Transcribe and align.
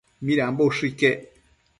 Midambo 0.29 0.67
ushë 0.71 0.83
iquec 0.87 1.21